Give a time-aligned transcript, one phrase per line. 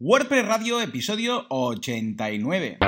[0.00, 2.78] WordPress Radio, episodio 89.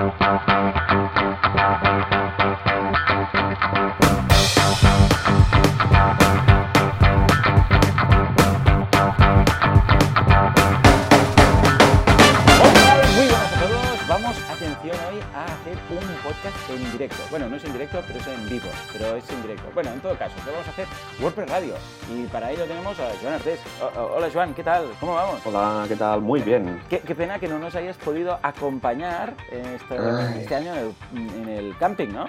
[16.51, 17.17] Podcast en directo.
[17.31, 19.65] Bueno, no es en directo, pero es en vivo, pero es en directo.
[19.75, 20.87] Bueno, en todo caso, ¿qué vamos a hacer?
[21.21, 21.75] WordPress Radio.
[22.15, 23.61] Y para ello tenemos a Joan Artés.
[23.97, 24.87] Hola, Joan, ¿qué tal?
[25.01, 25.41] ¿Cómo vamos?
[25.45, 26.21] Hola, ¿qué tal?
[26.21, 26.81] Muy bien.
[26.89, 30.41] Qué, qué pena que no nos hayas podido acompañar este, Ay.
[30.41, 32.27] este año en el, en el camping, ¿no?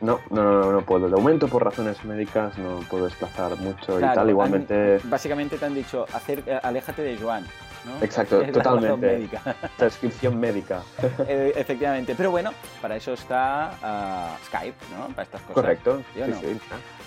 [0.00, 1.08] No, no, no, no puedo.
[1.08, 4.30] De momento, por razones médicas, no puedo desplazar mucho Claro, y tal.
[4.30, 7.46] Igualmente, han- básicamente te han dicho, hacer, eh, aléjate de Joan.
[7.86, 8.02] ¿No?
[8.04, 9.06] Exacto, Es la razón totalmente.
[9.06, 9.56] médica.
[9.78, 10.82] prescripción médica.
[11.28, 12.14] Eh, efectivamente.
[12.16, 15.06] Pero bueno, para eso está ah, Skype, ¿no?
[15.08, 15.54] Para estas cosas.
[15.54, 16.02] Correcto.
[16.14, 16.40] ¿Sí no?
[16.40, 16.58] sí.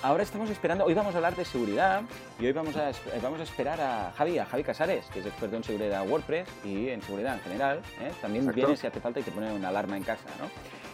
[0.01, 2.01] Ahora estamos esperando, hoy vamos a hablar de seguridad
[2.39, 5.25] y hoy vamos a, eh, vamos a esperar a Javi, a Javi Casares, que es
[5.25, 7.77] experto en seguridad WordPress y en seguridad en general.
[8.01, 8.11] ¿eh?
[8.21, 8.55] También Exacto.
[8.55, 10.47] viene si hace falta y te pone una alarma en casa, ¿no?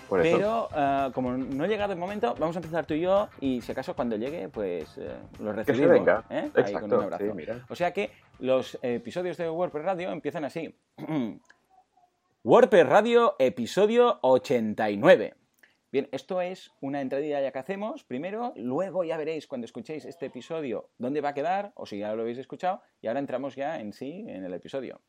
[0.09, 0.37] Por eso.
[0.37, 3.61] Pero ah, como no ha llegado el momento, vamos a empezar tú y yo y
[3.61, 5.87] si acaso cuando llegue, pues eh, lo que recibimos.
[5.87, 6.23] se venga.
[6.29, 6.51] ¿eh?
[6.55, 7.01] Ahí con un Exacto.
[7.01, 7.23] abrazo.
[7.25, 7.65] Sí, mira.
[7.69, 10.75] O sea que los episodios de WordPress Radio empiezan así.
[12.43, 15.33] WordPress Radio, episodio 89.
[15.91, 20.25] Bien, esto es una entradilla ya que hacemos primero, luego ya veréis cuando escuchéis este
[20.25, 23.79] episodio dónde va a quedar, o si ya lo habéis escuchado, y ahora entramos ya
[23.79, 25.01] en sí en el episodio.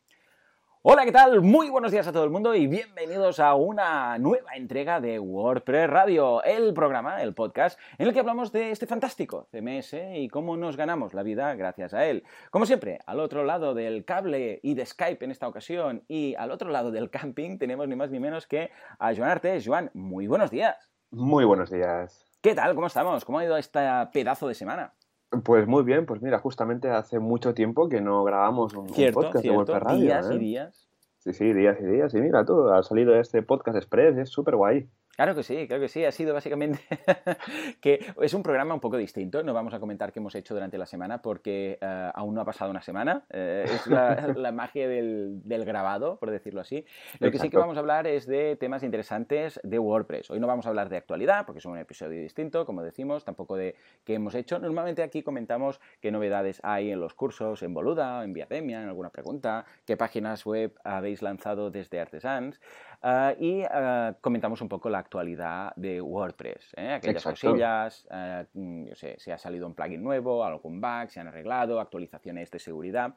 [0.89, 1.41] Hola, ¿qué tal?
[1.41, 5.89] Muy buenos días a todo el mundo y bienvenidos a una nueva entrega de WordPress
[5.89, 10.55] Radio, el programa, el podcast, en el que hablamos de este fantástico CMS y cómo
[10.55, 12.23] nos ganamos la vida gracias a él.
[12.51, 16.51] Como siempre, al otro lado del cable y de Skype en esta ocasión y al
[16.51, 19.65] otro lado del camping tenemos ni más ni menos que a Joan Artes.
[19.67, 20.89] Joan, muy buenos días.
[21.11, 22.31] Muy buenos días.
[22.39, 22.75] ¿Qué tal?
[22.75, 23.25] ¿Cómo estamos?
[23.25, 23.81] ¿Cómo ha ido este
[24.13, 24.93] pedazo de semana?
[25.43, 29.19] Pues muy bien, pues mira, justamente hace mucho tiempo que no grabamos un, un Cierto,
[29.19, 29.57] podcast de cierto.
[29.57, 30.01] WordPress Radio.
[30.01, 30.35] días ¿eh?
[30.35, 30.87] y días.
[31.19, 32.13] Sí, sí, días y días.
[32.13, 34.87] Y mira tú, ha salido este podcast express, es súper guay.
[35.17, 36.05] Claro que sí, claro que sí.
[36.05, 36.79] Ha sido básicamente
[37.81, 39.41] que es un programa un poco distinto.
[39.41, 42.45] No vamos a comentar qué hemos hecho durante la semana porque eh, aún no ha
[42.45, 43.25] pasado una semana.
[43.31, 46.85] Eh, es la, la magia del, del grabado, por decirlo así.
[47.17, 47.59] Lo que sí que Exacto.
[47.61, 50.29] vamos a hablar es de temas interesantes de WordPress.
[50.29, 53.57] Hoy no vamos a hablar de actualidad porque es un episodio distinto, como decimos, tampoco
[53.57, 53.73] de
[54.03, 54.59] qué hemos hecho.
[54.59, 59.09] Normalmente aquí comentamos qué novedades hay en los cursos, en Boluda, en Viademia, en alguna
[59.09, 62.59] pregunta, qué páginas web habéis lanzado desde Artesans.
[63.01, 66.93] Ah, y ah, comentamos un poco la actualidad de WordPress, ¿eh?
[66.93, 67.47] aquellas Exacto.
[67.49, 71.27] cosillas, ah, mm, yo sé, si ha salido un plugin nuevo, algún bug, se han
[71.27, 73.13] arreglado, actualizaciones de seguridad.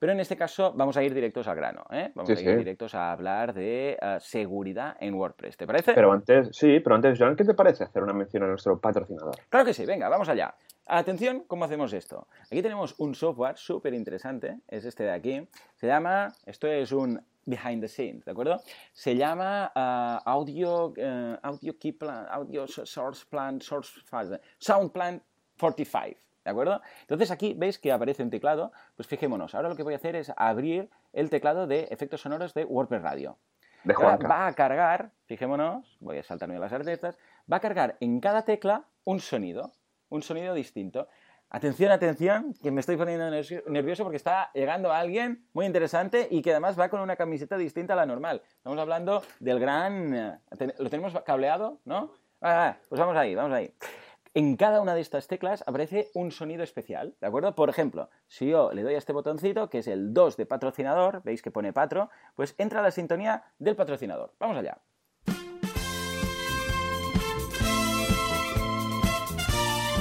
[0.00, 2.10] Pero en este caso vamos a ir directos al grano, ¿eh?
[2.14, 2.56] vamos Sí, a ir sí.
[2.56, 5.92] directos a hablar de seguridad en WordPress, ¿te parece?
[5.94, 9.34] Pero antes, sí, pero antes, Joan, ¿qué te parece hacer una mención a nuestro patrocinador?
[9.50, 10.54] Claro que sí, venga, vamos allá.
[10.86, 12.26] Atención, ¿cómo hacemos esto?
[12.46, 15.48] Aquí tenemos un software súper interesante, es este de aquí.
[15.76, 18.60] Se llama, esto es un behind the scenes, ¿de acuerdo?
[18.92, 25.22] Se llama ah, Audio, eh, Audio Key Plan, Audio Source Plan, Source File, Sound Plan
[25.58, 26.18] 45.
[26.44, 26.80] ¿De acuerdo?
[27.02, 30.16] Entonces aquí veis que aparece un teclado, pues fijémonos, ahora lo que voy a hacer
[30.16, 33.38] es abrir el teclado de efectos sonoros de WordPress Radio.
[33.84, 34.28] De Juanca.
[34.28, 37.18] va a cargar, fijémonos, voy a saltarme las artetas,
[37.50, 39.72] va a cargar en cada tecla un sonido,
[40.08, 41.08] un sonido distinto.
[41.52, 46.42] Atención, atención, que me estoy poniendo nervio- nervioso porque está llegando alguien muy interesante y
[46.42, 48.40] que además va con una camiseta distinta a la normal.
[48.58, 50.14] Estamos hablando del gran...
[50.14, 50.38] eh,
[50.78, 51.80] ¿Lo tenemos cableado?
[51.84, 52.12] ¿No?
[52.40, 53.74] Ah, ah, pues vamos ahí, vamos ahí.
[54.32, 57.52] En cada una de estas teclas aparece un sonido especial, ¿de acuerdo?
[57.56, 61.20] Por ejemplo, si yo le doy a este botoncito, que es el 2 de patrocinador,
[61.24, 64.32] veis que pone patro, pues entra la sintonía del patrocinador.
[64.38, 64.78] Vamos allá.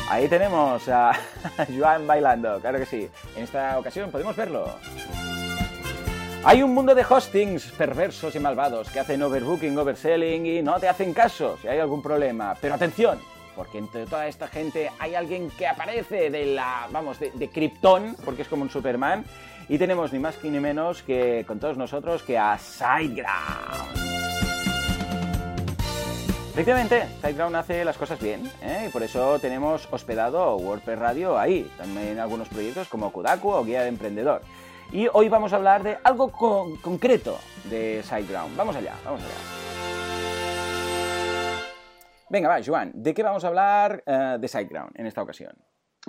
[0.09, 1.11] Ahí tenemos a
[1.77, 3.07] Joan bailando, claro que sí.
[3.35, 4.67] En esta ocasión podemos verlo.
[6.43, 10.87] Hay un mundo de hostings perversos y malvados que hacen overbooking, overselling y no te
[10.87, 12.55] hacen caso si hay algún problema.
[12.59, 13.19] Pero atención,
[13.55, 18.41] porque entre toda esta gente hay alguien que aparece de la, vamos, de, Krypton, porque
[18.41, 19.25] es como un Superman,
[19.67, 24.18] y tenemos ni más ni menos que con todos nosotros que a SiteGround.
[26.51, 28.87] Efectivamente, SiteGround hace las cosas bien, ¿eh?
[28.89, 33.83] y por eso tenemos hospedado WordPress Radio ahí, también algunos proyectos como Kudaku o Guía
[33.83, 34.41] de Emprendedor.
[34.91, 37.37] Y hoy vamos a hablar de algo con- concreto
[37.69, 38.57] de SiteGround.
[38.57, 39.29] Vamos allá, vamos allá.
[42.29, 45.53] Venga, va, Joan, ¿de qué vamos a hablar eh, de SiteGround en esta ocasión?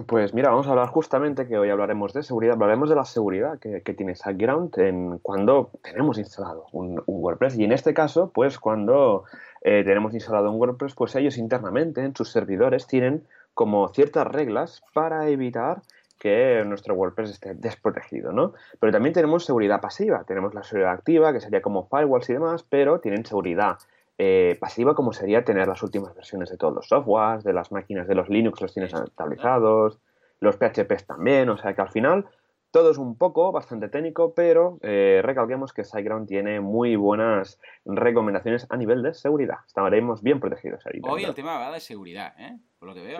[0.07, 3.59] Pues mira, vamos a hablar justamente que hoy hablaremos de seguridad, hablaremos de la seguridad
[3.59, 9.25] que, tiene SiteGround en cuando tenemos instalado un WordPress y en este caso, pues cuando
[9.63, 14.83] eh, tenemos instalado un WordPress, pues ellos internamente en sus servidores tienen como ciertas reglas
[14.95, 15.83] para evitar
[16.19, 18.53] que nuestro WordPress esté desprotegido, ¿no?
[18.79, 22.63] Pero también tenemos seguridad pasiva, tenemos la seguridad activa, que sería como firewalls y demás,
[22.63, 23.79] pero tienen seguridad
[24.19, 28.07] eh, pasiva como sería tener las últimas versiones de todos los softwares, de las máquinas
[28.07, 29.99] de los Linux los tienes estabilizados,
[30.41, 32.27] los PHPs también, o sea que al final
[32.71, 38.67] todo es un poco bastante técnico, pero eh, recalquemos que SiteGround tiene muy buenas recomendaciones
[38.71, 39.59] a nivel de seguridad.
[39.67, 41.01] Estaremos bien protegidos ahí.
[41.03, 42.59] Hoy el tema va de seguridad, ¿eh?
[42.81, 43.19] Por lo que veo,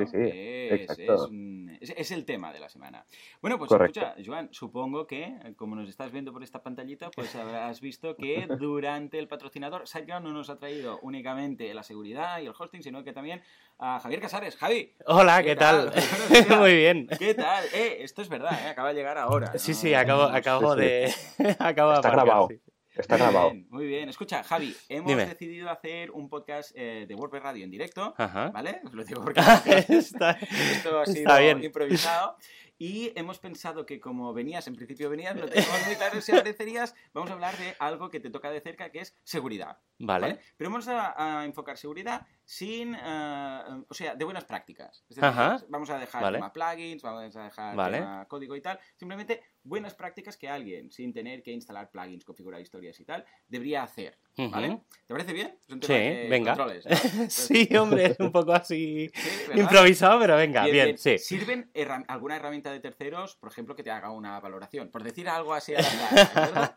[1.81, 3.05] es, el tema de la semana.
[3.43, 7.83] Bueno, pues escucha, Joan, supongo que, como nos estás viendo por esta pantallita, pues habrás
[7.83, 12.55] visto que durante el patrocinador, SiteGround no nos ha traído únicamente la seguridad y el
[12.59, 13.43] hosting, sino que también
[13.79, 14.57] a Javier Casares.
[14.57, 14.95] Javi.
[15.05, 15.93] Hola, ¿qué, tal?
[16.59, 17.07] Muy bien.
[17.19, 17.63] ¿Qué tal?
[17.75, 18.71] Eh, esto es verdad, ¿eh?
[18.71, 19.59] acaba de llegar ahora.
[19.59, 21.13] Sí, sí, acabo, acabo de...
[21.59, 22.49] acabo Está grabado.
[22.95, 23.53] Está grabado.
[23.69, 24.09] muy bien.
[24.09, 28.81] Escucha, Javi, hemos decidido hacer un podcast eh, de WordPress Radio en directo, ¿vale?
[28.93, 29.41] Lo digo porque
[29.89, 32.37] esto ha sido improvisado.
[32.83, 36.95] Y hemos pensado que como venías, en principio venías, no tenemos muy claro si aparecerías,
[37.13, 39.77] vamos a hablar de algo que te toca de cerca, que es seguridad.
[39.99, 40.39] Vale.
[40.57, 45.05] Pero vamos a, enfocar seguridad sin, eh, o sea, de buenas prácticas.
[45.11, 48.81] Es decir, vamos a dejar tema plugins, vamos a dejar tema código y tal.
[48.97, 53.83] Simplemente buenas prácticas que alguien, sin tener que instalar plugins, configurar historias y tal, debería
[53.83, 54.19] hacer.
[54.37, 54.81] ¿Vale?
[55.07, 55.55] ¿Te parece bien?
[55.69, 55.93] sí,
[56.29, 56.57] venga.
[57.29, 59.11] sí, hombre, es un poco así
[59.55, 61.19] improvisado, pero venga, bien, sí.
[61.19, 61.71] ¿Sirven
[62.09, 64.91] alguna herramienta de terceros, por ejemplo, que te haga una valoración?
[64.91, 65.79] Por decir algo así a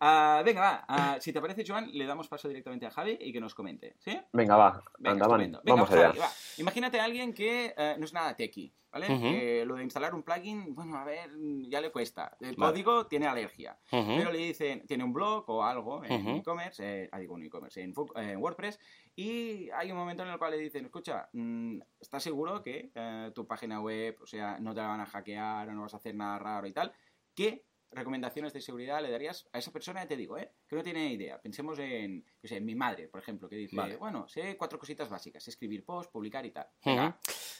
[0.00, 0.86] Uh, venga, va.
[0.88, 3.96] Uh, si te parece, Joan, le damos paso directamente a Javi y que nos comente.
[3.98, 4.18] ¿Sí?
[4.32, 4.82] Venga, va.
[4.98, 6.12] Venga, Anda, venga, Vamos allá.
[6.12, 6.30] va.
[6.58, 9.06] Imagínate a alguien que uh, no es nada techie, ¿vale?
[9.06, 11.30] Que lo de instalar un plugin, bueno, a ver,
[11.68, 12.36] ya le cuesta.
[12.40, 13.76] El código tiene alergia.
[13.90, 17.82] Pero le dicen, tiene un blog o algo en e-commerce, eh, ah, digo, en e-commerce,
[17.82, 17.92] en,
[18.38, 18.78] WordPress,
[19.16, 23.32] y hay un momento en el cual le dicen, escucha, mm, ¿estás seguro que eh,
[23.34, 25.96] tu página web, o sea, no te la van a hackear o no vas a
[25.96, 26.92] hacer nada raro y tal?
[27.34, 30.06] ¿Qué recomendaciones de seguridad le darías a esa persona?
[30.06, 30.52] Te digo, ¿eh?
[30.68, 31.40] Que no tiene idea.
[31.40, 35.84] Pensemos en, en mi madre, por ejemplo, que dice, bueno, sé cuatro cositas básicas, escribir
[35.84, 36.66] post, publicar y tal.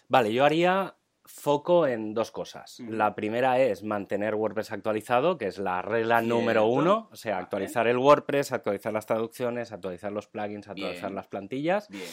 [0.09, 2.81] Vale, yo haría foco en dos cosas.
[2.81, 7.87] La primera es mantener WordPress actualizado, que es la regla número uno, o sea, actualizar
[7.87, 11.89] el WordPress, actualizar las traducciones, actualizar los plugins, actualizar las plantillas.
[11.89, 12.09] Bien.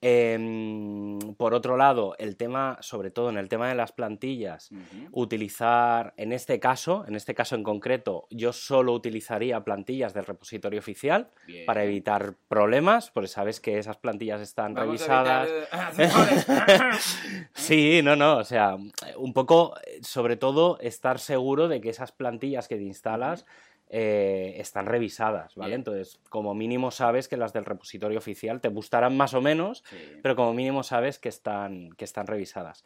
[0.00, 4.70] Em, por otro lado, el tema, sobre todo en el tema de las plantillas,
[5.10, 10.78] utilizar, en este caso, en este caso en concreto, yo solo utilizaría plantillas del repositorio
[10.78, 11.30] oficial
[11.66, 15.50] para evitar problemas, porque sabes que esas plantillas están revisadas.
[17.54, 18.76] sí, no, no, o sea,
[19.16, 23.46] un poco, sobre todo, estar seguro de que esas plantillas que te instalas
[23.90, 25.74] eh, están revisadas, ¿vale?
[25.74, 29.82] Entonces, como mínimo sabes que las del repositorio oficial te gustarán más o menos,
[30.22, 32.84] pero como mínimo sabes que están, que están revisadas.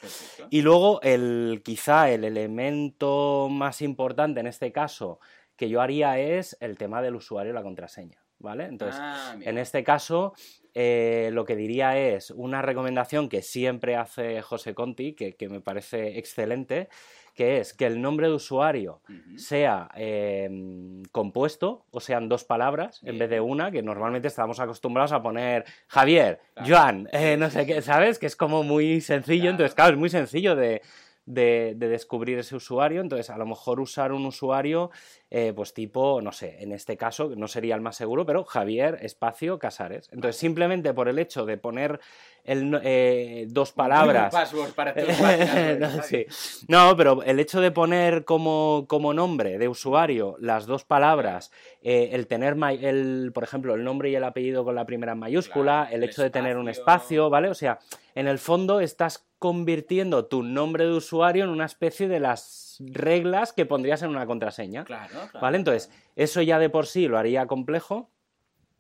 [0.50, 5.18] Y luego, el, quizá el elemento más importante en este caso
[5.56, 8.64] que yo haría es el tema del usuario y la contraseña, ¿vale?
[8.64, 10.34] Entonces, ah, en este caso,
[10.74, 15.60] eh, lo que diría es una recomendación que siempre hace José Conti, que, que me
[15.60, 16.88] parece excelente,
[17.34, 19.00] que es que el nombre de usuario
[19.36, 25.12] sea em, compuesto, o sean dos palabras en vez de una, que normalmente estamos acostumbrados
[25.12, 28.18] a poner Javier, Joan, eh, no sé qué, ¿sabes?
[28.18, 30.82] Que es como muy sencillo, entonces, claro, es muy sencillo de,
[31.26, 33.00] de, descubrir ese usuario.
[33.00, 34.90] Entonces, a lo mejor usar un usuario,
[35.34, 38.98] eh, pues tipo, no sé, en este caso, no sería el más seguro, pero Javier
[39.00, 40.10] Espacio Casares.
[40.12, 42.00] Entonces, simplemente por el hecho de poner
[42.44, 44.34] el, eh, dos palabras.
[44.76, 44.94] para
[46.68, 51.50] no, no, pero el hecho de poner como, como, nombre de usuario las dos palabras,
[51.80, 55.88] eh, el tener, el, por ejemplo, el nombre y el apellido con la primera mayúscula,
[55.90, 57.48] el hecho de tener un espacio, ¿vale?
[57.48, 57.78] O sea,
[58.14, 63.52] en el fondo estás convirtiendo tu nombre de usuario en una especie de las reglas
[63.52, 64.84] que pondrías en una contraseña.
[64.84, 65.56] Claro, ¿Vale?
[65.58, 68.10] Entonces, eso ya de por sí lo haría complejo.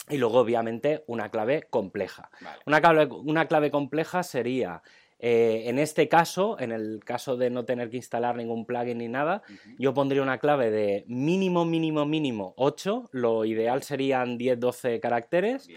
[0.08, 2.28] Y luego, obviamente, una clave compleja.
[2.66, 4.82] Una, clave, una clave compleja sería
[5.24, 9.06] eh, en este caso, en el caso de no tener que instalar ningún plugin ni
[9.06, 9.44] nada,
[9.78, 13.10] yo pondría una clave de mínimo, mínimo, mínimo 8.
[13.12, 15.68] Lo ideal serían 10, 12 caracteres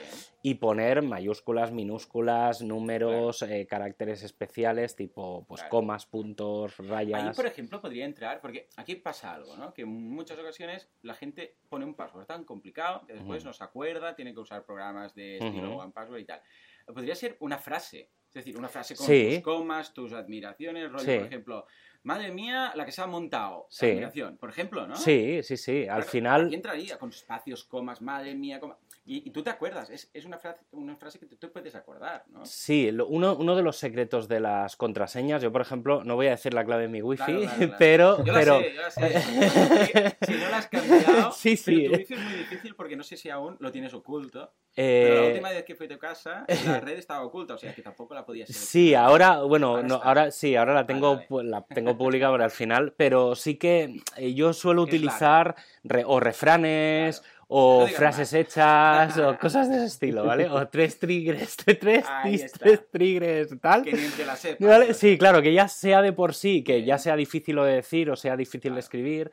[0.41, 7.23] y poner mayúsculas, minúsculas, números, eh, caracteres especiales tipo pues, comas, puntos, rayas.
[7.23, 9.75] Ahí, por ejemplo, podría entrar, porque aquí pasa algo, ¿no?
[9.75, 13.63] Que en muchas ocasiones la gente pone un password tan complicado que después no se
[13.63, 16.41] acuerda, tiene que usar programas de estilo One Password y tal.
[16.87, 21.25] Podría ser una frase es decir, una frase con tus comas, tus admiraciones, rollo, por
[21.25, 21.67] ejemplo,
[22.03, 23.65] madre mía, la que se ha montado.
[23.69, 23.91] Sí.
[23.91, 24.97] Aplicación, por ejemplo, ¿no?
[24.97, 25.87] Sí, sí, sí.
[25.87, 26.47] Al final.
[26.47, 28.77] Aquí entraría con espacios, comas, madre mía, coma.
[29.07, 32.23] Y, y tú te acuerdas, es, es una, frase, una frase que tú puedes acordar,
[32.29, 32.43] ¿no?
[32.43, 36.25] Sí, lo- uno, uno de los secretos de las contraseñas, yo por ejemplo, no voy
[36.25, 37.75] a decir la clave de mi wifi, Claro, claro, claro.
[37.77, 40.17] pero, Yo la pero sé, yo la sé.
[40.25, 41.81] si no la has cambiado, Sí, sí.
[41.83, 44.51] pero tu wifi es muy difícil porque no sé si aún lo tienes oculto.
[44.75, 47.57] eh, Pero la última vez que fui a tu casa, la red estaba oculta, o
[47.59, 51.19] sea que tampoco la podías Sí, ahora, bueno, Ahora no, ahora sí, ahora la tengo,
[51.29, 56.03] pu- la tengo pública para el final, pero sí que eh, yo suelo utilizar re-
[56.07, 57.34] o refranes Claro.
[57.47, 58.33] O No frases más.
[58.33, 60.49] hechas o cosas de ese estilo, ¿vale?
[60.49, 63.83] O tres triggers, tres, tis- tres triggers, tal.
[63.83, 64.67] Que ni la.
[64.67, 64.93] ¿Vale?
[64.93, 68.15] Sí, claro, que ya sea de por sí, que ya sea difícil de decir o
[68.15, 69.31] sea difícil de escribir,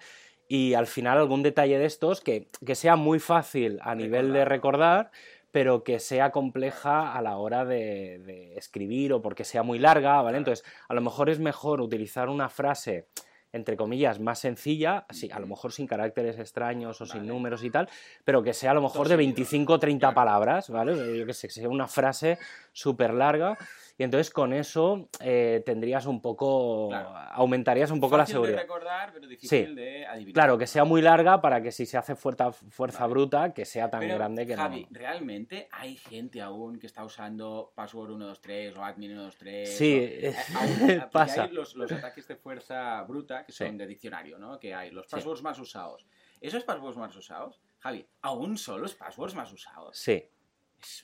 [0.49, 4.45] y al final algún detalle de estos que, que sea muy fácil a nivel de
[4.45, 5.11] recordar,
[5.51, 10.21] pero que sea compleja a la hora de, de escribir o porque sea muy larga,
[10.23, 10.39] ¿vale?
[10.39, 13.07] Entonces, a lo mejor es mejor utilizar una frase
[13.53, 17.71] entre comillas, más sencilla, sí, a lo mejor sin caracteres extraños o sin números y
[17.71, 17.89] tal,
[18.25, 20.15] pero que sea a lo mejor de seguido, 25 o 30 Claro.
[20.15, 21.19] palabras, ¿vale?
[21.19, 22.39] Yo que sé, que sea una frase
[22.73, 23.57] súper larga
[23.99, 27.11] y entonces con eso eh, tendrías un poco, Claro.
[27.33, 28.57] aumentarías un poco la seguridad.
[28.57, 29.75] de recordar, pero difícil Sí.
[29.75, 30.33] de adivinar.
[30.35, 33.11] Claro, que sea muy larga para que si se hace fuerza, fuerza Vale.
[33.11, 34.99] bruta, que sea tan Pero, grande que Javi, no...
[34.99, 39.77] ¿realmente hay gente aún que está usando password 123 o admin 123?
[39.77, 41.45] Sí, o- eh, aún- pasa.
[41.45, 43.65] Hay los, los ataques de fuerza bruta que Sí.
[43.67, 44.59] son de diccionario, ¿no?
[44.59, 45.13] Que hay los Sí.
[45.17, 46.07] passwords más usados.
[46.41, 49.97] ¿Esos passwords más usados, Javi, aún son los passwords más usados?
[49.97, 50.25] Sí,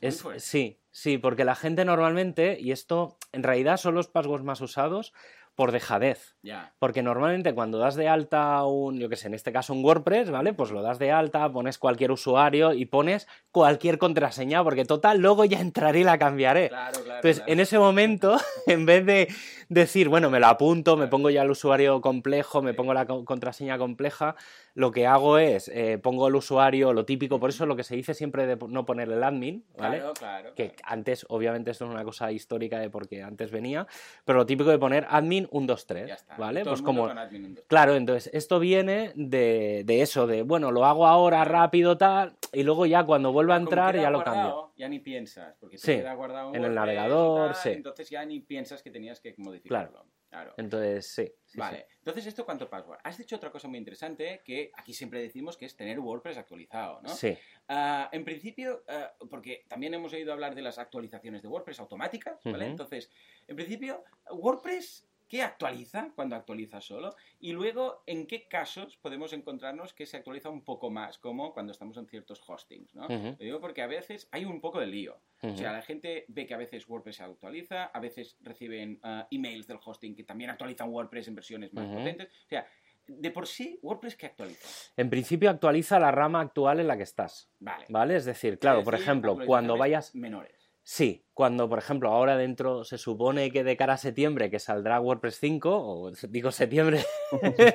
[0.00, 4.60] Es sí, sí, porque la gente normalmente, y esto en realidad son los passwords más
[4.60, 5.12] usados
[5.58, 6.36] por dejadez.
[6.78, 10.30] Porque normalmente cuando das de alta un, yo que sé, en este caso un WordPress,
[10.30, 10.52] ¿vale?
[10.52, 15.44] Pues lo das de alta, pones cualquier usuario y pones cualquier contraseña, porque total, luego
[15.44, 16.68] ya entraré y la cambiaré.
[16.68, 17.16] Claro, claro.
[17.16, 17.52] Entonces, claro.
[17.52, 18.36] en ese momento,
[18.68, 19.34] en vez de
[19.68, 23.24] decir, bueno, me lo apunto, me pongo ya el usuario complejo, me pongo la co-
[23.24, 24.34] contraseña compleja,
[24.74, 27.94] lo que hago es, eh, pongo el usuario, lo típico, por eso lo que se
[27.96, 29.98] dice siempre de no poner el admin, ¿vale?
[29.98, 30.54] Claro, claro.
[30.54, 33.86] que antes, obviamente, esto es una cosa histórica de porque antes venía,
[34.24, 36.36] pero lo típico de poner admin 123, Ya está.
[36.36, 36.62] ¿vale?
[36.62, 37.02] Todo Pues como...
[37.08, 37.66] con admin 123.
[37.68, 42.62] Claro, entonces esto viene de, de eso, de bueno, lo hago ahora rápido, tal, y
[42.62, 44.67] luego ya cuando vuelva a entrar ya lo guardado, cambio.
[44.78, 47.70] Ya ni piensas, porque te Sí, queda guardado en el navegador, tal, sí.
[47.70, 50.06] Entonces ya ni piensas que tenías que modificarlo.
[50.28, 50.54] Claro.
[50.58, 51.32] Entonces, sí.
[51.46, 52.98] sí, vale, entonces esto cuánto password.
[53.02, 57.00] Has dicho otra cosa muy interesante que aquí siempre decimos que es tener WordPress actualizado,
[57.00, 57.08] ¿no?
[57.08, 61.80] Sí, Ah, en principio, ah, porque también hemos oído hablar de las actualizaciones de WordPress
[61.80, 62.66] automáticas, ¿vale?
[62.66, 63.10] Entonces,
[63.46, 67.14] en principio, WordPress, ¿qué actualiza cuando actualiza solo?
[67.38, 71.72] Y luego, ¿en qué casos podemos encontrarnos que se actualiza un poco más, como cuando
[71.72, 73.04] estamos en ciertos hostings, ¿no?
[73.06, 73.36] Ujú.
[73.38, 75.20] Lo digo porque a veces hay un poco de lío.
[75.40, 79.28] O sea, la gente ve que a veces WordPress se actualiza, a veces reciben ah,
[79.30, 81.98] emails del hosting que también actualizan WordPress en versiones más Ujú.
[81.98, 82.28] potentes.
[82.28, 82.66] O sea,
[83.06, 84.68] de por sí, WordPress que actualiza.
[84.96, 87.86] En principio actualiza la rama actual en la que estás, Vale.
[87.88, 88.16] ¿vale?
[88.16, 90.14] Es decir, claro, Es por ejemplo, cuando vayas...
[90.14, 90.57] Menores.
[90.90, 94.98] Sí, cuando, por ejemplo, ahora dentro se supone que de cara a septiembre que saldrá
[94.98, 97.74] WordPress 5, o digo septiembre, A ver,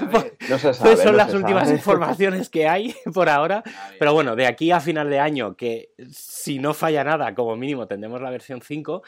[0.00, 0.36] a ver.
[0.48, 0.90] No se sabe.
[0.90, 1.76] pues son no las se últimas sabe.
[1.78, 3.64] informaciones que hay por ahora.
[3.98, 7.88] Pero bueno, de aquí a final de año, que si no falla nada, como mínimo
[7.88, 9.02] tendremos la versión 5,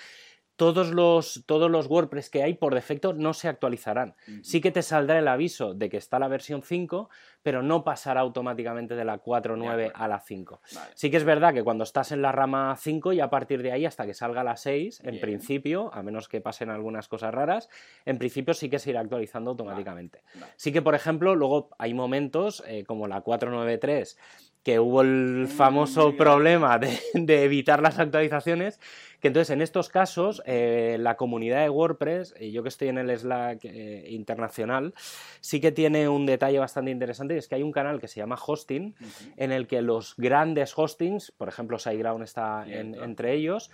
[0.59, 4.17] todos los, todos los WordPress que hay por defecto no se actualizarán.
[4.43, 7.09] Sí que te saldrá el aviso de que está la versión 5,
[7.45, 9.93] pero no pasará automáticamente de la 4.9 De acuerdo.
[9.95, 10.61] a la 5.
[10.75, 10.91] Vale.
[10.97, 13.71] Sí que es verdad que cuando estás en la rama 5 y a partir de
[13.71, 17.69] ahí hasta que salga la 6, en principio, a menos que pasen algunas cosas raras,
[18.05, 20.25] en principio sí que se irá actualizando automáticamente.
[20.35, 20.53] Vale.
[20.57, 24.19] Sí que, por ejemplo, luego hay momentos eh, como la 493
[24.63, 28.79] que hubo el famoso problema de, de evitar las actualizaciones,
[29.21, 32.99] que entonces en estos casos eh, la comunidad de WordPress, y yo que estoy en
[32.99, 34.95] el Slack eh, internacional,
[35.41, 38.21] sí que tiene un detalle bastante interesante, y es que hay un canal que se
[38.21, 38.95] llama Hosting,
[39.37, 43.71] en el que los grandes hostings, por ejemplo SiteGround está en- entre ellos,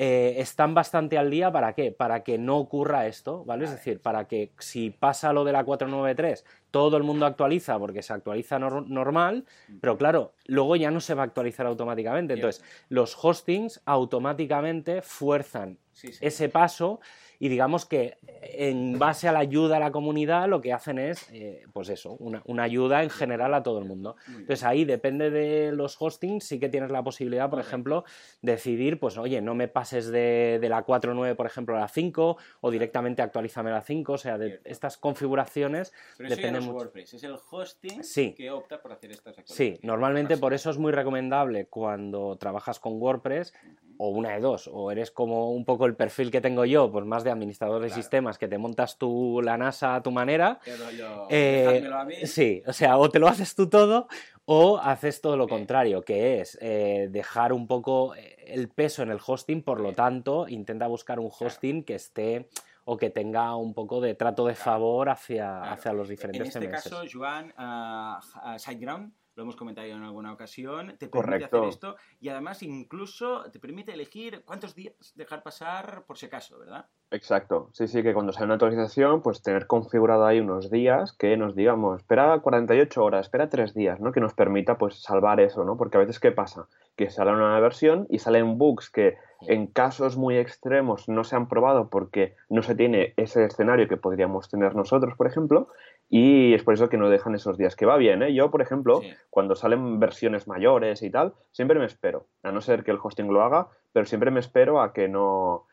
[0.00, 1.90] eh, están bastante al día para qué?
[1.90, 3.64] Para que no ocurra esto, ¿vale?
[3.64, 8.02] Es decir, para que si pasa lo de la 493, todo el mundo actualiza porque
[8.02, 9.44] se actualiza nor- normal,
[9.80, 12.34] pero claro, luego ya no se va a actualizar automáticamente.
[12.34, 16.18] Entonces, los hostings automáticamente fuerzan Sí, sí.
[16.24, 17.00] ese paso
[17.38, 21.28] y digamos que en base a la ayuda a la comunidad lo que hacen es,
[21.32, 24.16] eh, pues eso, una, una ayuda en general a todo el mundo.
[24.28, 28.04] Entonces ahí depende de los hostings, sí que tienes la posibilidad, por ejemplo,
[28.42, 32.36] decidir, pues oye, no me pases de, de la 4.9, por ejemplo, a la 5
[32.60, 34.68] o directamente actualízame a la 5, o sea, de Cierto.
[34.68, 36.72] estas configuraciones Pero eso ya depende no es.
[36.72, 38.34] WordPress, es el hosting Sí.
[38.36, 39.84] que opta por hacer estas Sí, actualizaciones.
[39.84, 40.40] normalmente Pasa.
[40.40, 43.52] por eso es muy recomendable cuando trabajas con WordPress
[43.98, 47.04] o una de dos, o eres como un poco el perfil que tengo yo, pues
[47.04, 48.02] más de administrador de Claro.
[48.02, 50.60] sistemas, que te montas tú la NASA a tu manera.
[50.64, 52.14] Qué rollo, Eh, a mí.
[52.24, 54.08] sí, o sea, o te lo haces tú todo
[54.44, 55.58] o haces todo lo Bien.
[55.58, 59.92] contrario, que es eh, dejar un poco eh, el peso en el hosting, por lo
[59.92, 62.48] tanto, intenta buscar un hosting que esté
[62.84, 66.60] o que tenga un poco de trato de favor hacia, hacia los En diferentes este
[66.60, 66.70] CMS.
[66.88, 68.18] caso, Joan, ah,
[68.56, 71.44] SiteGround, lo hemos comentado en alguna ocasión, te permite Correcto.
[71.44, 76.58] hacer esto y además incluso te permite elegir cuántos días dejar pasar por si acaso,
[76.58, 76.90] ¿verdad?
[77.10, 81.38] Exacto, sí, sí, que cuando sale una actualización, pues tener configurado ahí unos días que
[81.38, 84.12] nos digamos, espera 48 horas, espera 3 días, ¿no?
[84.12, 85.78] Que nos permita pues salvar eso, ¿no?
[85.78, 86.68] Porque a veces, ¿qué pasa?
[86.96, 91.34] Que sale una nueva versión y salen bugs que en casos muy extremos no se
[91.34, 95.68] han probado porque no se tiene ese escenario que podríamos tener nosotros, por ejemplo,
[96.10, 97.74] y es por eso que no dejan esos días.
[97.74, 98.34] Que va bien, ¿eh?
[98.34, 99.14] Yo, por ejemplo, Sí.
[99.30, 103.32] cuando salen versiones mayores y tal, siempre me espero, a no ser que el hosting
[103.32, 105.64] lo haga, pero siempre me espero a que no,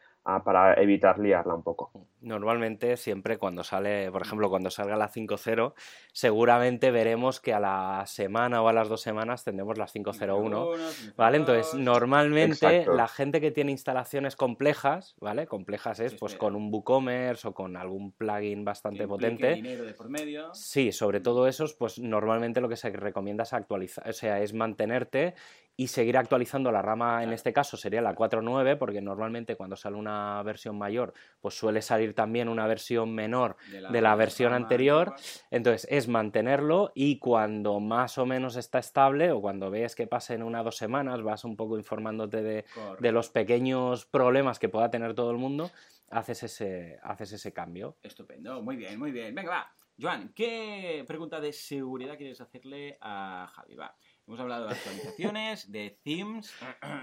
[0.43, 1.91] para evitar liarla un poco.
[2.25, 5.73] Normalmente siempre cuando sale, por ejemplo, cuando salga la 5.0,
[6.11, 11.13] seguramente veremos que a la semana o a las dos semanas tendremos las 5.01.
[11.15, 11.37] ¿Vale?
[11.37, 12.93] Entonces, normalmente Exacto.
[12.93, 15.45] la gente que tiene instalaciones complejas, ¿vale?
[15.45, 19.53] Complejas es pues con un WooCommerce o con algún plugin bastante potente.
[19.53, 20.53] dinero de por medio.
[20.53, 24.53] Sí, sobre todo esos, pues normalmente lo que se recomienda es actualizar, o sea, es
[24.53, 25.35] mantenerte
[25.77, 29.97] y seguir actualizando la rama, en este caso sería la 4.9, porque normalmente cuando sale
[29.97, 35.15] una versión mayor, pues suele salir también una versión menor de la versión anterior.
[35.51, 40.41] entonces es mantenerlo y cuando más o menos está estable o cuando ves que pasen
[40.41, 42.65] una o dos semanas, vas un poco informándote de,
[42.99, 45.71] de los pequeños problemas que pueda tener todo el mundo,
[46.09, 47.97] haces ese, haces ese cambio.
[48.01, 49.35] Estupendo, muy bien, muy bien.
[49.35, 49.75] Venga, va.
[49.97, 53.75] Joan, ¿qué pregunta de seguridad quieres hacerle a Javi?
[53.75, 53.95] Va.
[54.27, 56.53] Hemos hablado de actualizaciones, de themes,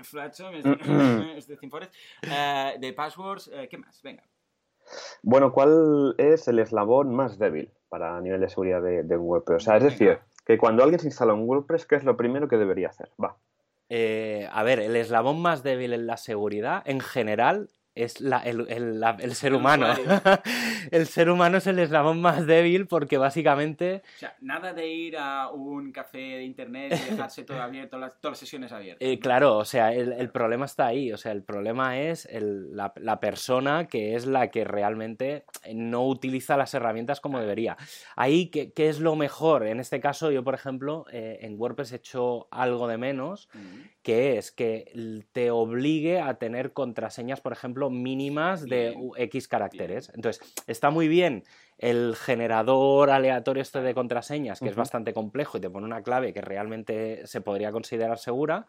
[0.02, 4.02] Flatsome, de ThemeForest, eh, de passwords, eh, ¿qué más?
[4.02, 4.24] Venga.
[5.22, 9.62] Bueno, ¿cuál es el eslabón más débil para nivel de seguridad de, de WordPress?
[9.62, 12.48] O sea, es decir, que cuando alguien se instala un WordPress, ¿qué es lo primero
[12.48, 13.10] que debería hacer?
[13.22, 13.36] Va.
[13.88, 18.66] Eh, a ver, el eslabón más débil en la seguridad, en general, es la- el,
[18.70, 19.86] el- la- el ser humano.
[20.90, 25.16] el ser humano es el eslabón más débil porque básicamente O sea, nada de ir
[25.16, 29.06] a un café de internet y dejarse todo abierto, las- todas las sesiones abiertas.
[29.06, 31.12] Eh, claro, o sea, el, el problema está ahí.
[31.12, 36.06] O sea, el problema es el- la, la persona que es la que realmente no
[36.06, 37.76] utiliza las herramientas como debería.
[38.16, 39.66] Ahí, ¿qué, qué es lo mejor?
[39.66, 43.48] En este caso, yo, por ejemplo, eh, en WordPress he hecho algo de menos,
[44.02, 44.92] que es que
[45.32, 49.10] te obligue a tener contraseñas, por ejemplo, mínimas de Bien.
[49.16, 50.10] X caracteres.
[50.14, 50.42] Entonces,
[50.72, 51.44] está muy bien
[51.78, 56.32] el generador aleatorio este de contraseñas, que es bastante complejo y te pone una clave
[56.32, 58.66] que realmente se podría considerar segura,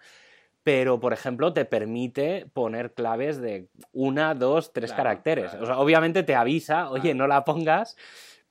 [0.64, 5.50] pero, por ejemplo, te permite poner claves de una, dos, tres Claro, caracteres.
[5.52, 5.64] claro.
[5.64, 7.18] O sea, obviamente te avisa, oye, Claro.
[7.18, 7.98] no la pongas,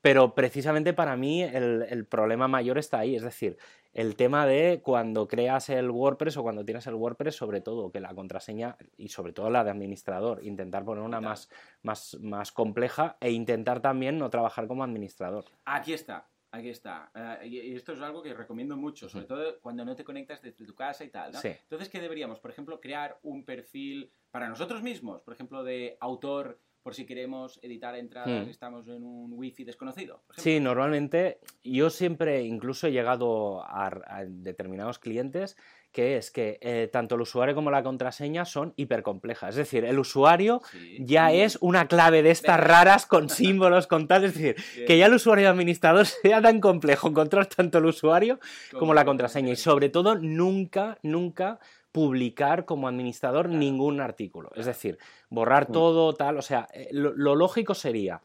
[0.03, 3.17] pero precisamente para mí el, el problema mayor está ahí.
[3.17, 3.57] Es decir,
[3.93, 8.01] el tema de cuando creas el WordPress o cuando tienes el WordPress, sobre todo, que
[8.01, 11.49] la contraseña y sobre todo la de administrador, intentar poner una más,
[11.83, 15.45] más, más compleja e intentar también no trabajar como administrador.
[15.67, 17.11] Aquí está, aquí está.
[17.15, 20.43] Eh, y y esto es algo que recomiendo mucho, sobre todo cuando no te conectas
[20.43, 21.33] desde tu casa y tal.
[21.33, 21.39] ¿no?
[21.39, 21.49] Sí.
[21.49, 22.41] Entonces, ¿qué deberíamos?
[22.41, 27.59] Por ejemplo, crear un perfil para nosotros mismos, por ejemplo, de autor, por si queremos
[27.63, 30.23] editar entradas y estamos en un wifi desconocido.
[30.27, 30.41] por.
[30.41, 35.57] Sí, normalmente yo siempre incluso he llegado a, a determinados clientes
[35.93, 39.51] que es que eh, tanto el usuario como la contraseña son hipercomplejas.
[39.51, 40.97] Es decir, el usuario Sí.
[41.01, 41.35] ya Mm.
[41.35, 44.25] es una clave de estas raras con símbolos, con tal.
[44.25, 44.87] Es decir, Bien.
[44.87, 48.41] que ya el usuario administrador sea tan complejo encontrar tanto el usuario
[48.79, 49.53] como la contraseña.
[49.53, 51.59] Y sobre todo, nunca, nunca
[51.93, 53.59] publicar como administrador Claro.
[53.61, 54.51] ningún artículo.
[54.57, 56.39] Es decir, borrar todo, tal.
[56.39, 58.21] O sea, eh, lo, lo lógico sería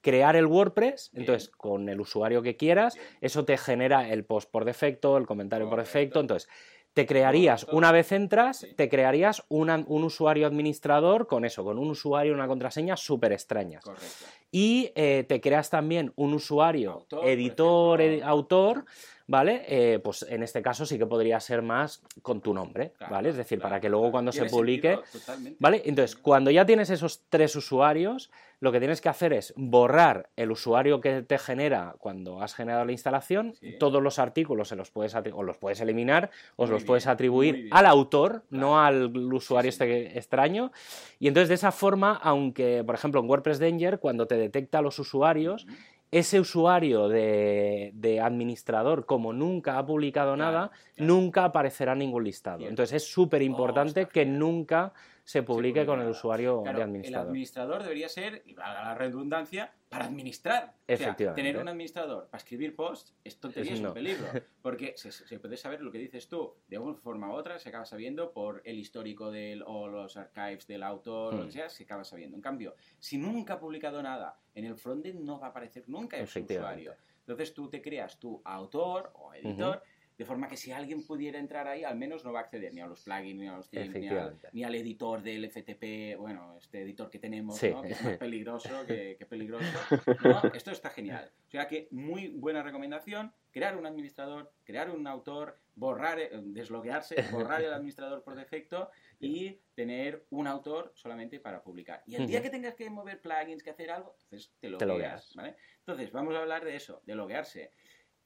[0.00, 1.22] crear el WordPress, Bien.
[1.22, 3.06] entonces con el usuario que quieras, Bien.
[3.20, 6.48] eso te genera el post por defecto, el comentario por defecto, entonces
[6.94, 8.74] te crearías, una vez entras, Sí.
[8.74, 13.32] te crearías una- un usuario administrador con eso, con un usuario y una contraseña súper
[13.32, 13.82] extrañas.
[13.84, 14.06] Correcto.
[14.50, 18.84] Y eh, te creas también un usuario, Autor, editor, autor,
[19.32, 19.64] ¿vale?
[19.66, 23.30] Eh, pues en este caso sí que podría ser más con tu nombre, Claro, ¿vale?
[23.30, 24.12] Es decir, claro, para que luego claro.
[24.12, 24.98] cuando se publique...
[25.10, 25.56] sentido.
[25.58, 25.80] ¿Vale?
[25.86, 30.52] Entonces, cuando ya tienes esos tres usuarios, lo que tienes que hacer es borrar el
[30.52, 33.76] usuario que te genera cuando has generado la instalación, Sí.
[33.78, 37.68] todos los artículos se los puedes o los puedes eliminar o los puedes bien, atribuir
[37.72, 39.84] al autor, no al usuario Sí, sí.
[39.84, 40.70] este extraño.
[41.18, 44.98] Y entonces de esa forma, aunque, por ejemplo, en WordPress Danger, cuando te detecta los
[44.98, 45.66] usuarios.
[46.12, 51.14] Ese usuario de, de administrador, como nunca ha publicado Claro, nada, claro.
[51.14, 52.68] nunca aparecerá en ningún listado.
[52.68, 54.92] Entonces es súper importante que nunca
[55.24, 57.28] se publique con el usuario Claro, de El administrador.
[57.28, 60.64] administrador debería ser, y valga la redundancia, para administrar.
[60.64, 61.42] O sea, Efectivamente.
[61.42, 63.88] tener un administrador para escribir posts es tontería, Es no.
[63.88, 64.26] un peligro.
[64.62, 67.68] Porque se, se puede saber lo que dices tú, de una forma u otra se
[67.68, 71.46] acaba sabiendo por el histórico del, o los archives del autor, o lo Hmm.
[71.46, 72.36] que sea, se acaba sabiendo.
[72.36, 76.16] En cambio, si nunca ha publicado nada en el frontend, no va a aparecer nunca
[76.16, 76.82] ese Efectivamente.
[76.82, 77.02] usuario.
[77.20, 79.82] Entonces tú te creas tu autor o editor.
[80.22, 82.80] De forma que si alguien pudiera entrar ahí, al menos no va a acceder ni
[82.80, 86.56] a los plugins, ni a los themes, ni, al- ni al editor del FTP, bueno,
[86.58, 87.70] este editor que tenemos, Sí.
[87.70, 87.82] ¿no?
[87.82, 89.66] que es más peligroso que, que peligroso.
[90.24, 91.28] No, esto está genial.
[91.48, 97.16] O sea que muy buena recomendación, crear un administrador, crear un autor, borrar, eh, desloguearse,
[97.32, 102.04] borrar el administrador por defecto y tener un autor solamente para publicar.
[102.06, 104.86] Y el día que tengas que mover plugins, que hacer algo, entonces te Te logueas,
[104.86, 105.34] logueas.
[105.34, 105.56] ¿vale?
[105.80, 107.72] Entonces, vamos a hablar de eso, de loguearse.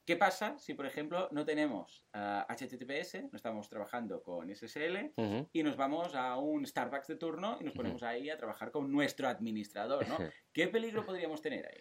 [0.07, 5.13] ¿Qué pasa si, por ejemplo, no tenemos ah, HTTPS, no estamos trabajando con SSL
[5.53, 8.93] y nos vamos a un Starbucks de turno y nos ponemos ahí a trabajar con
[8.93, 10.17] nuestro administrador, ¿no?
[10.53, 11.81] ¿Qué peligro podríamos tener ahí?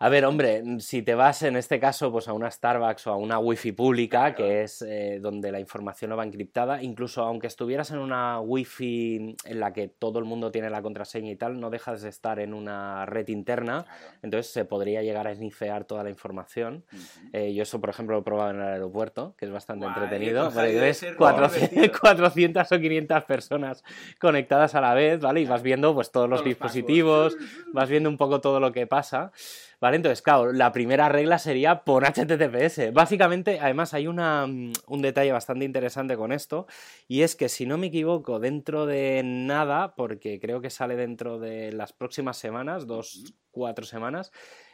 [0.00, 3.16] A ver, hombre, si te vas en este caso pues a una Starbucks o a
[3.16, 7.90] una Wi-Fi pública, que es eh, donde la información no va encriptada, incluso aunque estuvieras
[7.90, 11.68] en una Wi-Fi en la que todo el mundo tiene la contraseña y tal, no
[11.68, 13.86] dejas de estar en una red interna,
[14.22, 16.84] entonces se podría llegar a snifear toda la información.
[17.32, 19.94] Eh, yo eso, por ejemplo, lo he probado en el aeropuerto, que es bastante Guay,
[19.96, 20.52] entretenido.
[20.52, 22.00] porque ves ser muy 400, divertido.
[22.00, 23.84] 400 o 500 personas
[24.20, 25.40] conectadas a la vez, ¿vale?
[25.40, 27.36] Y vas viendo pues todos los Todos los dispositivos,
[27.72, 29.32] vas viendo un poco todo lo que pasa.
[29.80, 29.96] ¿Vale?
[29.96, 32.90] Entonces, claro, la primera regla sería pon HTTPS.
[32.92, 36.66] Básicamente, además, hay una, mm, un detalle bastante interesante con esto,
[37.06, 41.38] y es que si no me equivoco, dentro de nada, porque creo que sale dentro
[41.38, 44.32] de las próximas semanas, dos, cuatro semanas,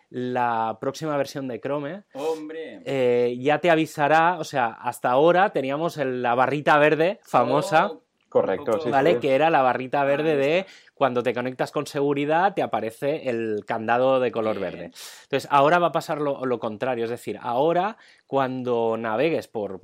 [0.08, 2.80] la próxima versión de Chrome Hombre.
[2.86, 8.00] eh, ya te avisará, o sea, hasta ahora teníamos el- la barrita verde famosa, Oh,
[8.28, 9.14] Correcto, poco- sí, ¿vale?
[9.14, 9.20] sí.
[9.20, 10.66] Que era la barrita verde de.
[10.94, 14.72] Cuando te conectas con seguridad te aparece el candado de color Bien.
[14.72, 14.84] verde.
[15.24, 19.80] Entonces, ahora va a pasar lo, lo contrario, es decir, ahora cuando navegues por,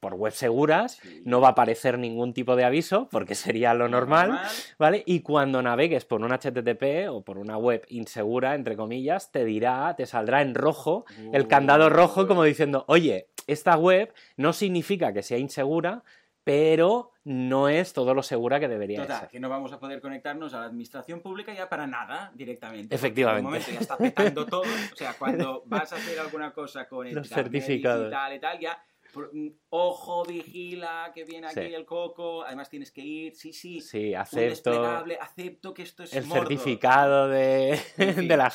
[0.00, 1.22] por web seguras Sí.
[1.24, 4.40] no va a aparecer ningún tipo de aviso, porque sería lo normal,
[4.78, 5.02] ¿vale?
[5.06, 9.94] Y cuando navegues por un HTTP o por una web insegura, entre comillas, te dirá,
[9.96, 15.22] te saldrá en rojo el candado rojo como diciendo, oye, esta web no significa que
[15.22, 16.02] sea insegura,
[16.44, 19.28] pero no es todo lo segura que debería Total, ser.
[19.28, 22.94] que no vamos a poder conectarnos a la administración pública ya para nada directamente.
[22.94, 23.38] Efectivamente.
[23.40, 24.62] En momento ya está petando todo.
[24.62, 28.06] O sea, cuando vas a hacer alguna cosa con el Los certificados.
[28.06, 28.84] digital y tal, ya.
[29.14, 31.74] Mm, Ojo, vigila, que viene aquí Sí.
[31.74, 32.42] el coco.
[32.44, 33.34] Además tienes que ir.
[33.34, 33.80] Sí, sí.
[33.80, 36.48] Sí, acepto desplegable, acepto que esto es el Mordor.
[36.48, 37.78] certificado de,
[38.26, 38.52] la...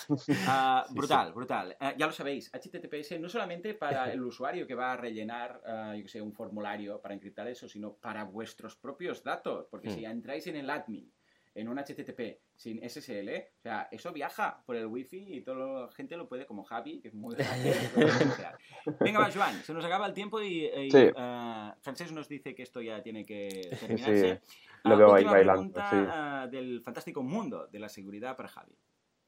[0.47, 1.75] Ah, brutal, brutal.
[1.79, 5.93] Ah, ya lo sabéis, HTTPS no solamente para el usuario que va a rellenar, ah,
[5.95, 9.67] yo que sé, un formulario para encriptar eso, sino para vuestros propios datos.
[9.71, 10.11] Porque si Mm.
[10.11, 11.11] entráis en el admin,
[11.57, 15.91] en un HTTP sin SSL, o sea, eso viaja por el wifi y toda la
[15.91, 17.35] gente lo puede, como Javi, que es muy.
[18.99, 21.09] Venga, va, Joan, se nos acaba el tiempo y, y, Sí.
[21.15, 24.41] ah, Francés nos dice que esto ya tiene que Sí, terminarse.
[24.83, 25.95] lo Ah, veo ahí bailando, pregunta, sí.
[26.09, 28.75] ah, del fantástico mundo de la seguridad para Javi.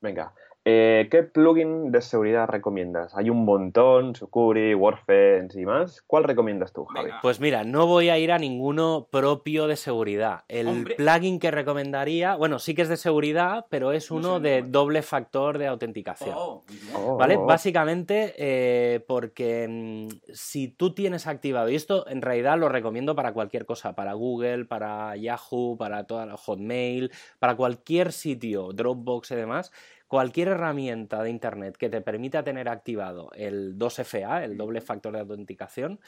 [0.02, 0.34] Venga,
[0.66, 3.16] eh, ¿qué plugin de seguridad recomiendas?
[3.16, 6.02] Hay un montón, Sucuri, Wordfence y más.
[6.02, 7.06] ¿Cuál recomiendas tú, Javi?
[7.06, 7.20] Venga.
[7.22, 10.44] Pues mira, no voy a ir a ninguno propio de seguridad.
[10.48, 10.96] El Hombre.
[10.96, 14.62] plugin que recomendaría, bueno, sí que es de seguridad, pero es No uno sé, de
[14.64, 16.36] doble factor de autenticación.
[16.38, 16.64] Oh.
[16.94, 17.38] Oh, ¿Vale?
[17.38, 23.34] Básicamente eh, porque mm, si tú tienes activado, y esto en realidad lo recomiendo para
[23.34, 29.36] cualquier cosa, para Google, para Yahoo, para toda la Hotmail, para cualquier sitio, Dropbox y
[29.36, 29.72] demás,
[30.10, 35.20] cualquier herramienta de Internet que te permita tener activado el 2FA, el doble factor de
[35.20, 36.02] autenticación,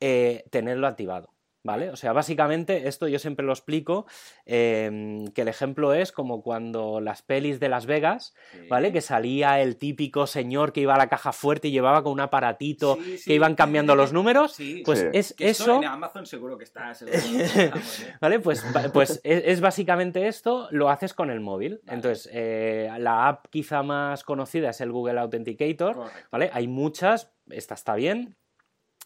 [0.00, 1.37] eh, tenerlo activado.
[1.68, 1.90] ¿Vale?
[1.90, 4.06] O sea, básicamente esto yo siempre lo explico,
[4.46, 8.60] eh, que el ejemplo es como cuando las pelis de Las Vegas, Sí.
[8.70, 8.90] ¿vale?
[8.90, 12.20] Que salía el típico señor que iba a la caja fuerte y llevaba con un
[12.20, 13.24] aparatito Sí, sí.
[13.26, 14.54] que iban cambiando los números.
[14.54, 14.82] Sí.
[14.82, 15.06] Pues Sí.
[15.12, 16.94] es Que eso, En Amazon seguro que está.
[16.94, 17.78] seguro que está.
[18.22, 18.40] ¿vale?
[18.40, 21.80] Pues, pues es, es básicamente esto, lo haces con el móvil.
[21.84, 21.96] Vale.
[21.96, 26.28] Entonces, eh, la app quizá más conocida es el Google Authenticator, Correcto.
[26.32, 26.50] ¿vale?
[26.54, 28.36] Hay muchas, esta está bien.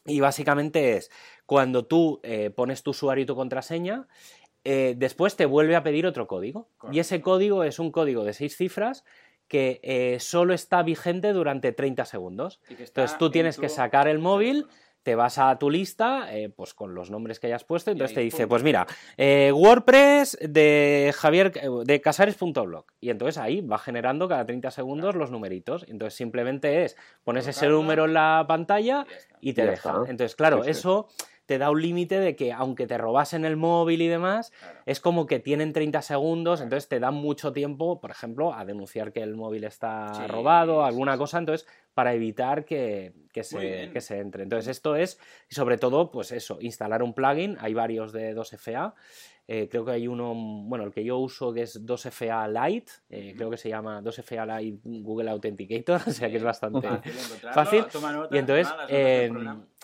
[0.04, 1.12] Y básicamente es
[1.52, 4.08] cuando tú eh, pones tu usuario y tu contraseña,
[4.64, 6.66] eh, después te vuelve a pedir otro código.
[6.90, 9.04] Y ese código es un código de seis cifras
[9.48, 12.58] que eh, solo está vigente durante 30 segundos.
[12.70, 14.66] Entonces tú en tienes tu- que sacar el móvil,
[15.02, 18.20] te vas a tu lista, eh, pues con los nombres que hayas puesto, entonces te
[18.20, 18.86] dice, pues mira,
[19.18, 22.84] eh, WordPress de Javier, de casares.blog.
[23.00, 25.84] Y entonces ahí va generando cada 30 segundos los numeritos.
[25.88, 29.04] Entonces simplemente es, pones ese número en la pantalla
[29.40, 29.90] y te deja.
[29.90, 30.10] está.
[30.10, 30.78] Entonces, claro, Sí, sí.
[30.78, 31.08] eso
[31.46, 34.78] te da un límite de que aunque te robasen el móvil y demás, Claro.
[34.86, 39.12] es como que tienen 30 segundos, entonces te dan mucho tiempo, por ejemplo, a denunciar
[39.12, 41.18] que el móvil está Sí, robado, alguna sí.
[41.18, 43.92] cosa, entonces, para evitar que, que se, bien.
[43.92, 44.42] que se entre.
[44.44, 45.18] Entonces, esto es,
[45.50, 48.94] y sobre todo, pues eso, instalar un plugin, hay varios de 2FA,
[49.48, 53.34] eh, creo que hay uno, bueno, el que yo uso que es 2FA Lite, eh,
[53.36, 56.88] creo que se llama 2FA Lite Google Authenticator, o sea que es bastante
[57.52, 59.30] Fácil toma nota, y entonces, eh.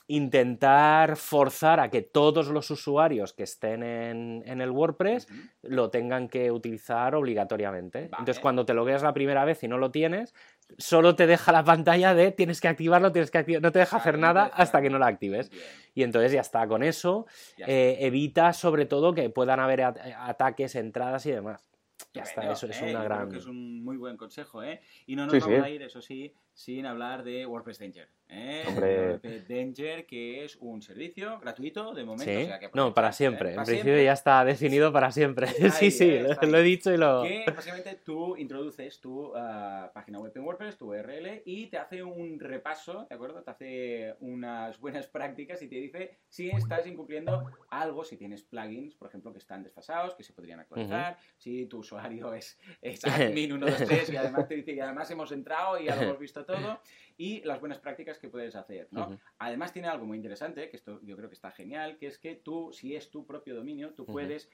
[0.09, 5.29] Intentar forzar a que todos los usuarios que estén en, en el WordPress
[5.63, 8.01] lo tengan que utilizar obligatoriamente.
[8.09, 8.17] Vale.
[8.19, 10.35] Entonces, cuando te logueas la primera vez y no lo tienes,
[10.79, 13.91] solo te deja la pantalla de tienes que activarlo, tienes que activar, no te deja
[13.91, 15.51] Claro, hacer nada hasta que no la actives.
[15.51, 15.63] Bien,
[15.95, 17.27] Y entonces ya está, con eso
[17.59, 21.71] eh, evita sobre todo que puedan haber at- ataques, entradas y demás.
[22.15, 23.19] Ya está, eso es eh, una yo gran...
[23.21, 24.81] Creo que es un muy buen consejo, ¿eh?
[25.07, 25.63] Y no nos Sí, vamos sí.
[25.65, 28.09] a ir, eso sí, sin hablar de WordPress Danger.
[28.29, 28.65] ¿Eh?
[28.67, 29.19] Hombre.
[29.49, 32.25] Danger, que es un servicio gratuito de momento.
[32.25, 33.51] Sí, o sea que no, para siempre.
[33.51, 34.05] En principio siempre.
[34.05, 35.49] ya está definido para siempre.
[35.79, 37.23] Sí, sí, eh, lo, he dicho y lo...
[37.23, 42.03] Que básicamente tú introduces tu ah, página web en WordPress, tu URL, y te hace
[42.03, 43.43] un repaso, ¿de acuerdo?
[43.43, 48.95] Te hace unas buenas prácticas y te dice si estás incumpliendo algo, si tienes plugins,
[48.95, 53.49] por ejemplo, que están desfasados, que se podrían actualizar, si tu usuario es, es admin
[53.49, 56.81] 123 y además te dice y además hemos entrado y ya lo hemos visto todo,
[57.21, 59.01] y las buenas prácticas que puedes hacer, ¿no?
[59.39, 62.37] Además tiene algo muy interesante, que esto yo creo que está genial, que es que
[62.37, 64.49] tú, si es tu propio dominio, tú puedes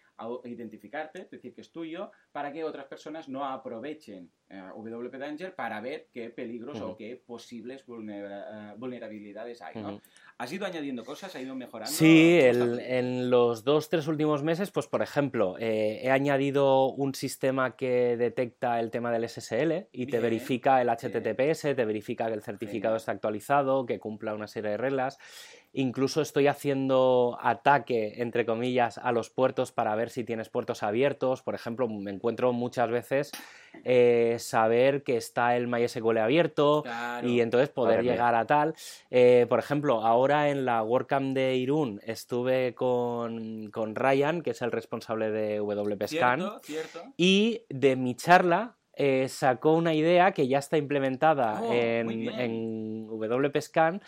[0.45, 5.55] identificarte, es decir, que es tuyo, para que otras personas no aprovechen eh, WP Danger
[5.55, 6.91] para ver qué peligros Ujú.
[6.93, 10.01] o qué posibles vulnera- eh, vulnerabilidades hay, ¿no?
[10.37, 11.37] ¿Has ido añadiendo cosas?
[11.37, 11.93] ¿Ha ido mejorando?
[11.93, 17.77] Sí, en los dos, tres últimos meses, pues por ejemplo, eh, he añadido un sistema
[17.77, 22.43] que detecta el tema del SSL y te verifica el HTTPS, te verifica que el
[22.43, 25.19] certificado está actualizado, que cumpla una serie de reglas.
[25.77, 31.43] Incluso estoy haciendo ataque, entre comillas, a los puertos para ver si tienes puertos abiertos.
[31.43, 33.33] Por ejemplo, me encuentro muchas veces
[33.83, 37.29] eh, saber que está el MySQL abierto, Claro.
[37.29, 38.13] y entonces poder Madre mía.
[38.13, 38.75] llegar a tal.
[39.11, 44.63] Eh, por ejemplo, ahora en la WordCamp de Irún estuve con, con Ryan, que es
[44.63, 47.03] el responsable de WP Scan, Cierto, cierto.
[47.17, 53.07] y de mi charla eh, sacó una idea que ya está implementada Oh, en, en
[53.09, 54.01] WP Scan,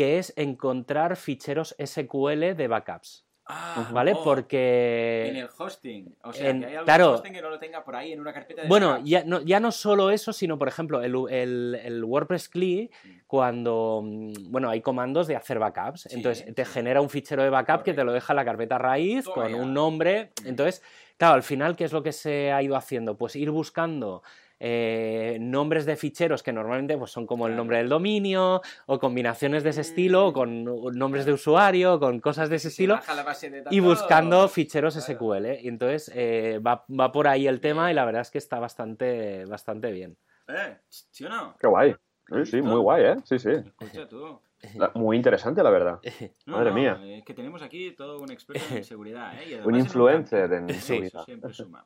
[0.00, 4.14] que es encontrar ficheros SQL de backups, Ah, ¿vale?
[4.16, 5.26] oh, Porque...
[5.28, 6.16] En el hosting.
[6.22, 7.12] O sea, en- que hay algún claro.
[7.12, 9.60] hosting que no lo tenga por ahí en una carpeta de Bueno, ya no, ya
[9.60, 13.08] no solo eso, sino por ejemplo, el, el- el WordPress CLI, Mm.
[13.26, 14.02] cuando
[14.48, 16.02] bueno, hay comandos de hacer backups.
[16.08, 18.78] Sí, entonces te genera un fichero de backup que te lo deja en la carpeta
[18.78, 20.30] raíz con un nombre.
[20.44, 20.48] Mm.
[20.48, 20.82] Entonces,
[21.18, 23.18] claro, al final, ¿qué es lo que se ha ido haciendo?
[23.18, 24.22] Pues ir buscando.
[24.60, 29.64] Eh, nombres de ficheros que normalmente pues, son como el nombre del dominio o combinaciones
[29.64, 30.34] de ese estilo o Mm.
[30.34, 33.80] con nombres de usuario con cosas de ese Se estilo baja la base de y
[33.80, 35.06] buscando ficheros Claro.
[35.18, 35.60] SQL.
[35.62, 38.58] Y entonces eh, va, va por ahí el tema y la verdad es que está
[38.60, 40.16] bastante, bastante bien.
[40.48, 41.56] Eh, ¿Sí o no?
[41.58, 41.96] Qué guay.
[42.28, 43.16] Sí, sí, muy guay, ¿eh?
[43.24, 43.50] Sí, sí.
[43.50, 44.40] Escucha tú.
[44.74, 46.00] La- Muy interesante, la verdad.
[46.46, 47.00] No, Madre no, mía.
[47.18, 49.32] Es que tenemos aquí todo un experto en seguridad.
[49.40, 49.50] ¿eh?
[49.50, 51.24] Y Un en influencer en Eso seguridad.
[51.24, 51.84] siempre suma.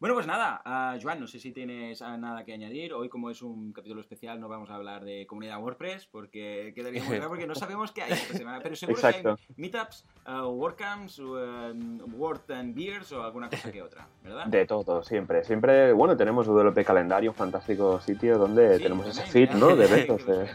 [0.00, 2.92] Bueno, pues nada, ah, Joan, no sé si tienes ah, nada que añadir.
[2.92, 7.02] Hoy, como es un capítulo especial, no vamos a hablar de comunidad WordPress porque quedaría
[7.02, 8.60] muy raro porque no sabemos qué hay esta semana.
[8.62, 9.36] Pero seguro Exacto.
[9.36, 14.46] que hay meetups, ah, WordCamps, um, Word and Beers o alguna cosa que otra, ¿verdad?
[14.46, 15.42] De todo, siempre.
[15.44, 19.74] Siempre, bueno, tenemos WP Calendario, un fantástico sitio donde Sí, tenemos ese feed, ¿no?
[19.74, 20.20] De eventos.
[20.22, 20.24] eh.
[20.24, 20.48] sé, ¿eh?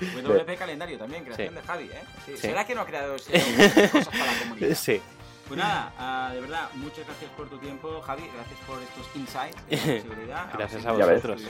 [0.00, 2.02] WP Calendario también, creación de Javi, ¿eh?
[2.26, 2.36] Sí.
[2.36, 3.12] ¿Será que no ha creado
[3.92, 4.74] cosas para la comunidad?
[4.74, 5.00] Sí.
[5.48, 8.22] Pues nada, ah, de verdad, muchas gracias por tu tiempo, Javi.
[8.32, 10.48] Gracias por estos insights de seguridad.
[10.52, 11.42] Gracias a vosotros.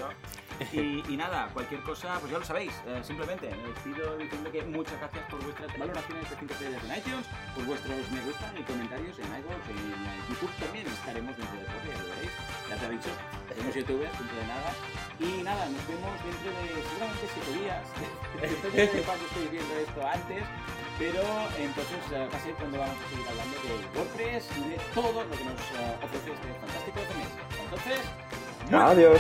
[0.73, 2.73] Y, y nada, cualquier cosa, pues ya lo sabéis.
[2.87, 6.99] eh, simplemente me despido diciendo que muchas gracias por vuestras valoraciones de 5 estrellas en
[6.99, 11.65] iTunes, por vuestros me gusta y comentarios en iVoox, en YouTube también estaremos dentro de
[11.65, 11.89] poco,
[12.71, 13.11] ya te he dicho,
[13.59, 14.73] somos youtubers, dentro de nada.
[15.19, 17.83] Y nada, nos vemos dentro de seguramente 7 días.
[18.41, 18.93] Estéis
[19.51, 20.45] viendo esto antes.
[20.99, 21.23] Pero
[21.57, 25.25] entonces eh, va a ser cuando vamos a seguir hablando de WordPress y de todo
[25.25, 27.29] lo que nos eh, ofrece este fantástico mes.
[27.65, 28.01] Entonces,
[28.71, 29.19] Adiós.